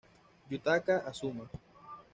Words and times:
Yutaka 0.49 0.93
Azuma 1.09 1.45